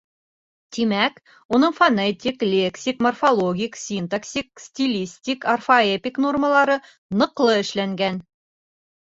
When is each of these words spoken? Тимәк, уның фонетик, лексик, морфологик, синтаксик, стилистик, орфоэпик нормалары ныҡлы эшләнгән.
Тимәк, 0.75 1.17
уның 1.57 1.75
фонетик, 1.79 2.45
лексик, 2.53 3.03
морфологик, 3.07 3.77
синтаксик, 3.83 4.49
стилистик, 4.65 5.47
орфоэпик 5.55 6.19
нормалары 6.27 6.81
ныҡлы 7.23 7.61
эшләнгән. 7.67 8.21